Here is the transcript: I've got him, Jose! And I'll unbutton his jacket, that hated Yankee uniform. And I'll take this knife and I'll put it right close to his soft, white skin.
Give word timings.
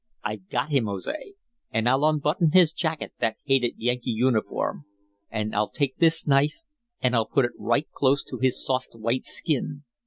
I've 0.23 0.49
got 0.49 0.71
him, 0.71 0.87
Jose! 0.87 1.33
And 1.71 1.87
I'll 1.87 2.05
unbutton 2.05 2.53
his 2.53 2.73
jacket, 2.73 3.13
that 3.19 3.37
hated 3.45 3.73
Yankee 3.77 4.09
uniform. 4.09 4.85
And 5.29 5.53
I'll 5.53 5.69
take 5.69 5.97
this 5.97 6.25
knife 6.25 6.55
and 7.01 7.13
I'll 7.15 7.27
put 7.27 7.45
it 7.45 7.51
right 7.59 7.85
close 7.91 8.23
to 8.23 8.37
his 8.39 8.65
soft, 8.65 8.95
white 8.95 9.25
skin. 9.25 9.83